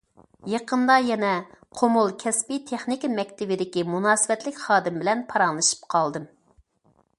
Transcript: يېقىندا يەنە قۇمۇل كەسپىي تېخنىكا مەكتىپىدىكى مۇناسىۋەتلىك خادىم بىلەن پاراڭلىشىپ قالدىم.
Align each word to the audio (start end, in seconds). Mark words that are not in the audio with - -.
يېقىندا 0.51 0.93
يەنە 1.07 1.33
قۇمۇل 1.81 2.09
كەسپىي 2.23 2.61
تېخنىكا 2.71 3.11
مەكتىپىدىكى 3.19 3.85
مۇناسىۋەتلىك 3.93 4.59
خادىم 4.65 5.01
بىلەن 5.05 5.25
پاراڭلىشىپ 5.35 5.89
قالدىم. 5.97 6.29